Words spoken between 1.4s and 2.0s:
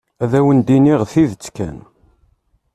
kan.